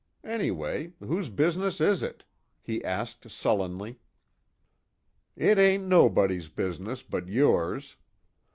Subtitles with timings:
[0.25, 2.23] Anyway, whose business is it?"
[2.59, 3.99] he asked sullenly.
[5.35, 7.97] "It ain't nobody's business, but yours.